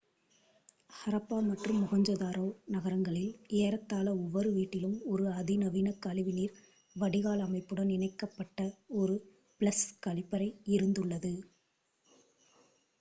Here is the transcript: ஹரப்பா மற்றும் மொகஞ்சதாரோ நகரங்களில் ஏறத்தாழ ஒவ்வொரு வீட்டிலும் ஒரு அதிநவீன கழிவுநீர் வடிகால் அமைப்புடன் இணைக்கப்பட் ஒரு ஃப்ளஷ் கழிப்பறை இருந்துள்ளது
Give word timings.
ஹரப்பா 0.91 1.37
மற்றும் 1.41 1.81
மொகஞ்சதாரோ 1.81 2.45
நகரங்களில் 2.67 3.27
ஏறத்தாழ 3.57 4.07
ஒவ்வொரு 4.17 4.49
வீட்டிலும் 4.55 4.97
ஒரு 5.11 5.27
அதிநவீன 5.33 5.93
கழிவுநீர் 6.05 6.55
வடிகால் 6.95 7.45
அமைப்புடன் 7.45 7.91
இணைக்கப்பட் 7.97 8.65
ஒரு 9.01 9.17
ஃப்ளஷ் 9.61 9.87
கழிப்பறை 10.07 10.49
இருந்துள்ளது 10.75 11.33